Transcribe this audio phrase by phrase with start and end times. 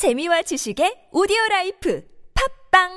[0.00, 2.02] 재미와 지식의 오디오 라이프
[2.72, 2.88] 팝빵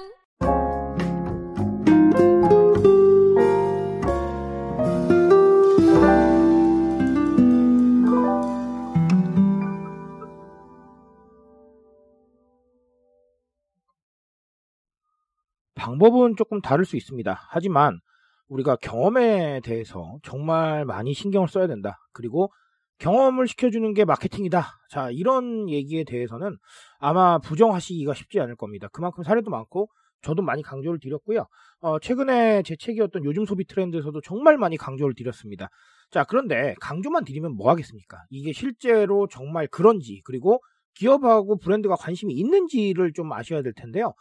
[15.76, 17.38] 방법은 조금 다를 수 있습니다.
[17.50, 18.00] 하지만
[18.48, 22.00] 우리가 경험에 대해서 정말 많이 신경을 써야 된다.
[22.14, 22.54] 그리고
[23.00, 24.66] 경험을 시켜주는 게 마케팅이다.
[24.90, 26.58] 자, 이런 얘기에 대해서는
[27.00, 28.88] 아마 부정하시기가 쉽지 않을 겁니다.
[28.92, 29.90] 그만큼 사례도 많고,
[30.22, 31.46] 저도 많이 강조를 드렸고요.
[31.82, 35.70] 어, 최근에 제 책이었던 요즘 소비 트렌드에서도 정말 많이 강조를 드렸습니다.
[36.12, 38.24] 자, 그런데 강조만 드리면 뭐 하겠습니까?
[38.30, 40.62] 이게 실제로 정말 그런지, 그리고
[40.96, 44.14] 기업하고 브랜드가 관심이 있는지를 좀 아셔야 될 텐데요.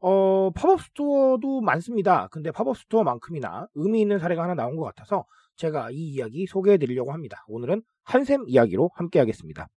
[0.00, 2.28] 어, 팝업 스토어도 많습니다.
[2.28, 5.26] 근데 팝업 스토어만큼이나 의미 있는 사례가 하나 나온 것 같아서
[5.60, 7.44] 제가 이 이야기 소개해 드리려고 합니다.
[7.46, 9.68] 오늘은 한샘 이야기로 함께 하겠습니다.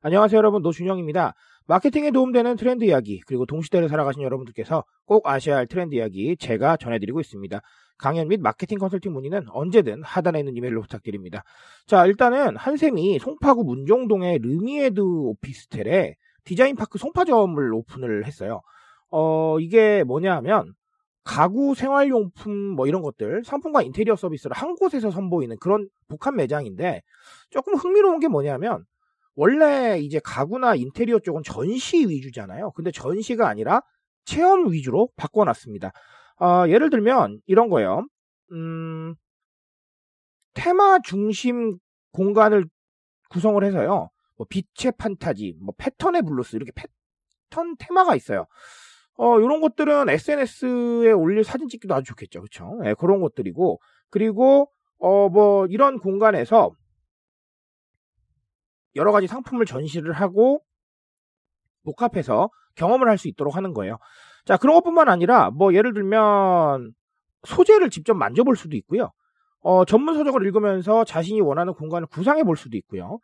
[0.00, 1.34] 안녕하세요 여러분 노준영입니다.
[1.66, 7.20] 마케팅에 도움되는 트렌드 이야기 그리고 동시대를 살아가신 여러분들께서 꼭 아셔야 할 트렌드 이야기 제가 전해드리고
[7.20, 7.60] 있습니다.
[7.98, 11.42] 강연 및 마케팅 컨설팅 문의는 언제든 하단에 있는 이메일로 부탁드립니다.
[11.86, 18.62] 자 일단은 한샘이 송파구 문정동의 르피에드 오피스텔에 디자인파크 송파점을 오픈을 했어요.
[19.10, 20.72] 어 이게 뭐냐 하면
[21.24, 27.02] 가구 생활용품 뭐 이런 것들 상품과 인테리어 서비스를 한 곳에서 선보이는 그런 복합 매장인데
[27.50, 28.84] 조금 흥미로운 게 뭐냐면
[29.34, 32.72] 원래 이제 가구나 인테리어 쪽은 전시 위주잖아요.
[32.72, 33.82] 근데 전시가 아니라
[34.24, 35.92] 체험 위주로 바꿔놨습니다.
[36.40, 38.06] 어, 예를 들면 이런 거예요.
[38.52, 39.14] 음,
[40.54, 41.78] 테마 중심
[42.12, 42.66] 공간을
[43.30, 44.10] 구성을 해서요.
[44.36, 48.46] 뭐 빛의 판타지, 뭐 패턴의 블루스 이렇게 패턴 테마가 있어요.
[49.18, 52.42] 어, 이런 것들은 SNS에 올릴 사진 찍기도 아주 좋겠죠.
[52.42, 52.78] 그쵸?
[52.82, 53.80] 네, 그런 것들이고,
[54.10, 56.72] 그리고, 어, 뭐, 이런 공간에서
[58.96, 60.62] 여러 가지 상품을 전시를 하고,
[61.84, 63.98] 복합해서 경험을 할 수 있도록 하는 거예요.
[64.44, 66.92] 자, 그런 것뿐만 아니라, 뭐, 예를 들면,
[67.46, 69.10] 소재를 직접 만져볼 수도 있고요.
[69.60, 73.18] 어, 전문 서적을 읽으면서 자신이 원하는 공간을 구상해 볼 수도 있고요.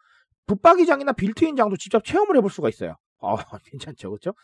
[0.47, 2.97] 붙박이장이나 빌트인장도 직접 체험을 해볼 수가 있어요.
[3.21, 4.35] 어, 괜찮죠, 그렇죠?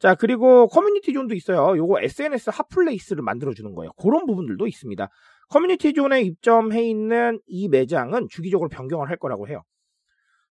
[0.00, 1.76] 자, 그리고 커뮤니티 존도 있어요.
[1.76, 3.92] 요거 SNS 핫플레이스를 만들어주는 거예요.
[4.00, 5.08] 그런 부분들도 있습니다.
[5.50, 9.62] 커뮤니티 존에 입점해 있는 이 매장은 주기적으로 변경을 할 거라고 해요.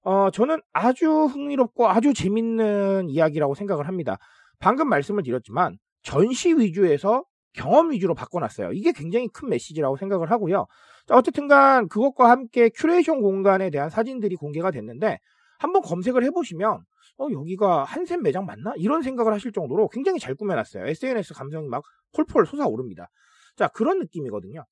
[0.03, 4.19] 어, 저는 아주 흥미롭고 아주 재밌는 이야기라고 생각을 합니다.
[4.59, 8.73] 방금 말씀을 드렸지만 전시 위주에서 경험 위주로 바꿔놨어요.
[8.73, 10.67] 이게 굉장히 큰 메시지라고 생각을 하고요.
[11.07, 15.19] 자, 어쨌든 간 그것과 함께 큐레이션 공간에 대한 사진들이 공개가 됐는데
[15.59, 16.81] 한번 검색을 해보시면
[17.19, 18.73] 어, 여기가 한샘 매장 맞나?
[18.77, 20.87] 이런 생각을 하실 정도로 굉장히 잘 꾸며놨어요.
[20.87, 21.83] SNS 감성이 막
[22.15, 23.09] 폴폴 솟아오릅니다.
[23.57, 24.65] 자, 그런 느낌이거든요.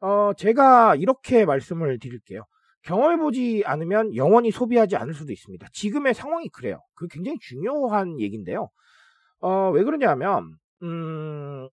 [0.00, 2.44] 어, 제가 이렇게 말씀을 드릴게요.
[2.82, 5.66] 경험해보지 않으면 영원히 소비하지 않을 수도 있습니다.
[5.72, 6.80] 지금의 상황이 그래요.
[6.94, 8.70] 그게 굉장히 중요한 얘기인데요.
[9.40, 11.68] 어, 왜 그러냐면, 음,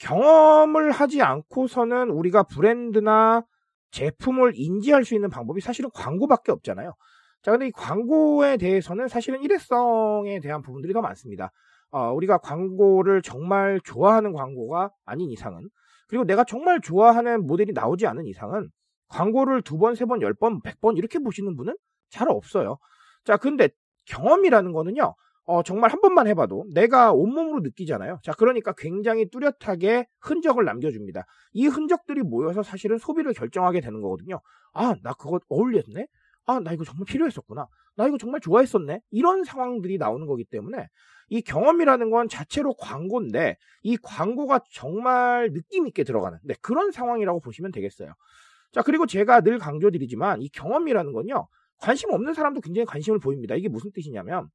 [0.00, 3.44] 경험을 하지 않고서는 우리가 브랜드나
[3.92, 6.94] 제품을 인지할 수 있는 방법이 사실은 광고밖에 없잖아요.
[7.42, 11.50] 자, 근데 이 광고에 대해서는 사실은 일회성에 대한 부분들이 더 많습니다.
[11.90, 15.68] 어, 우리가 광고를 정말 좋아하는 광고가 아닌 이상은,
[16.08, 18.68] 그리고 내가 정말 좋아하는 모델이 나오지 않은 이상은,
[19.08, 21.76] 광고를 두 번, 세 번, 열 번, 백 번 이렇게 보시는 분은
[22.10, 22.78] 잘 없어요.
[23.24, 23.68] 자, 근데
[24.06, 25.14] 경험이라는 거는요,
[25.44, 28.20] 어, 정말 한 번만 해봐도 내가 온몸으로 느끼잖아요.
[28.22, 31.24] 자, 그러니까 굉장히 뚜렷하게 흔적을 남겨줍니다.
[31.52, 34.40] 이 흔적들이 모여서 사실은 소비를 결정하게 되는 거거든요.
[34.74, 36.06] 아, 나 그거 어울렸네?
[36.50, 37.66] 아, 나 이거 정말 필요했었구나.
[37.96, 39.00] 나 이거 정말 좋아했었네.
[39.10, 40.88] 이런 상황들이 나오는 거기 때문에
[41.28, 47.70] 이 경험이라는 건 자체로 광고인데 이 광고가 정말 느낌 있게 들어가는 네, 그런 상황이라고 보시면
[47.70, 48.12] 되겠어요.
[48.72, 51.48] 자, 그리고 제가 늘 강조드리지만 이 경험이라는 건요.
[51.78, 53.54] 관심 없는 사람도 굉장히 관심을 보입니다.
[53.54, 54.48] 이게 무슨 뜻이냐면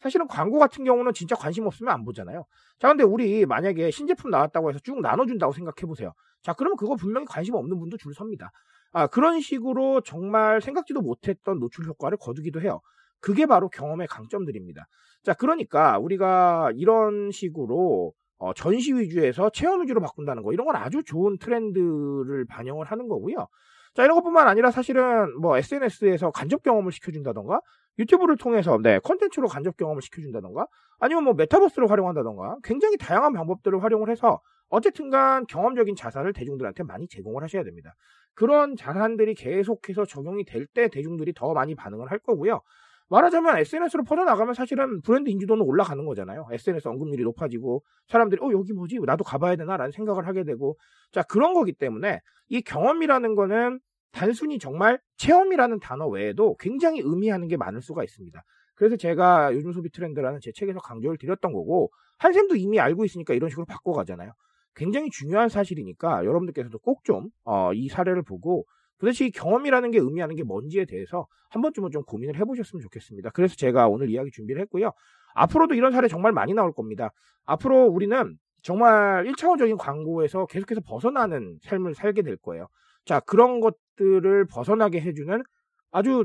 [0.00, 2.44] 사실은 광고 같은 경우는 진짜 관심 없으면 안 보잖아요.
[2.80, 6.12] 자, 근데 우리 만약에 신제품 나왔다고 해서 쭉 나눠준다고 생각해 보세요.
[6.42, 8.50] 자, 그러면 그거 분명히 관심 없는 분도 줄 섭니다.
[8.92, 12.80] 아, 그런 식으로 정말 생각지도 못했던 노출 효과를 거두기도 해요.
[13.20, 14.86] 그게 바로 경험의 강점들입니다.
[15.22, 21.04] 자, 그러니까 우리가 이런 식으로 어, 전시 위주에서 체험 위주로 바꾼다는 거, 이런 건 아주
[21.04, 23.46] 좋은 트렌드를 반영을 하는 거고요.
[23.94, 27.60] 자, 이런 것뿐만 아니라 사실은 뭐 SNS에서 간접 경험을 시켜준다던가,
[27.98, 30.66] 유튜브를 통해서 네, 컨텐츠로 간접 경험을 시켜준다던가,
[30.98, 37.06] 아니면 뭐 메타버스를 활용한다던가, 굉장히 다양한 방법들을 활용을 해서 어쨌든 간 경험적인 자산을 대중들한테 많이
[37.08, 37.94] 제공을 하셔야 됩니다.
[38.34, 42.62] 그런 자산들이 계속해서 적용이 될 때 대중들이 더 많이 반응을 할 거고요.
[43.10, 46.46] 말하자면 SNS로 퍼져나가면 사실은 브랜드 인지도는 올라가는 거잖아요.
[46.50, 50.78] SNS 언급률이 높아지고 사람들이 어 여기 뭐지 나도 가봐야 되나라는 생각을 하게 되고
[51.12, 53.80] 자 그런 거기 때문에 이 경험이라는 거는
[54.12, 58.42] 단순히 정말 체험이라는 단어 외에도 굉장히 의미하는 게 많을 수가 있습니다.
[58.74, 63.50] 그래서 제가 요즘 소비 트렌드라는 제 책에서 강조를 드렸던 거고 한샘도 이미 알고 있으니까 이런
[63.50, 64.32] 식으로 바꿔가잖아요.
[64.74, 68.64] 굉장히 중요한 사실이니까 여러분들께서도 꼭 좀이 사례를 보고
[68.98, 73.30] 도대체 이 경험이라는 게 의미하는 게 뭔지에 대해서 한 번쯤은 좀 고민을 해보셨으면 좋겠습니다.
[73.30, 74.92] 그래서 제가 오늘 이야기 준비를 했고요.
[75.34, 77.10] 앞으로도 이런 사례 정말 많이 나올 겁니다.
[77.44, 82.68] 앞으로 우리는 정말 1차원적인 광고에서 계속해서 벗어나는 삶을 살게 될 거예요.
[83.04, 85.42] 자, 그런 것 들을 벗어나게 해주는
[85.90, 86.24] 아주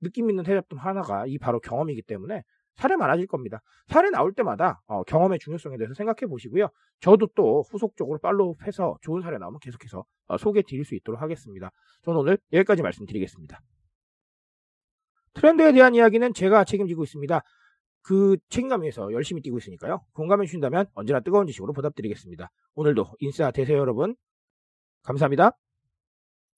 [0.00, 2.42] 느낌 있는 대작품 하나가 이 바로 경험이기 때문에
[2.76, 3.60] 사례 많아질 겁니다.
[3.88, 6.68] 사례 나올 때마다 어, 경험의 중요성에 대해서 생각해 보시고요.
[7.00, 11.70] 저도 또 후속적으로 팔로우해서 좋은 사례 나오면 계속해서 어, 소개해 드릴 수 있도록 하겠습니다.
[12.02, 13.60] 저는 오늘 여기까지 말씀드리겠습니다.
[15.34, 17.40] 트렌드에 대한 이야기는 제가 책임지고 있습니다.
[18.02, 20.00] 그 책임감 에서 열심히 뛰고 있으니까요.
[20.12, 22.48] 공감해 주신다면 언제나 뜨거운 지식으로 보답드리겠습니다.
[22.74, 24.14] 오늘도 인싸 되세요 여러분.
[25.02, 25.67] 감사합니다.